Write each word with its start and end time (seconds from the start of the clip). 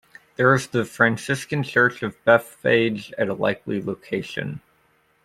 There 0.35 0.51
is 0.55 0.65
the 0.65 0.83
Franciscan 0.83 1.61
Church 1.61 2.01
of 2.01 2.15
Bethphage 2.25 3.13
at 3.19 3.29
a 3.29 3.35
likely 3.35 3.79
location. 3.79 4.59